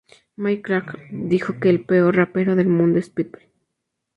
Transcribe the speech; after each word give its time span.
Michael 0.35 0.63
Cragg 0.87 0.97
dijo 1.11 1.59
que 1.59 1.69
"el 1.69 1.85
peor 1.85 2.15
rapero 2.15 2.55
del 2.55 2.67
mundo 2.69 2.97
es 2.97 3.11
Pitbull. 3.11 3.43